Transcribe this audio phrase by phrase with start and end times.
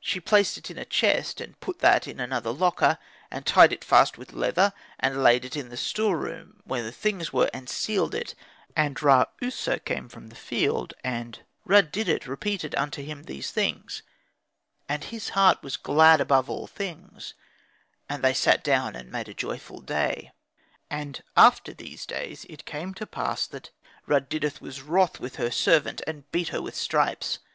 [0.00, 2.96] She placed it in a chest, and put that in another locker,
[3.30, 6.90] and tied it fast with leather, and layed it in the store room, where the
[6.90, 8.34] things were, and sealed it.
[8.74, 13.50] And Ra user came returning from the field; and Rud didet repeated unto him these
[13.50, 14.02] things;
[14.88, 17.34] and his heart was glad above all things;
[18.08, 20.32] and they sat down and made a joyful day.
[20.88, 23.68] And after these days it came to pass that
[24.06, 27.40] Rud didet was wroth with her servant, and beat her with stripes.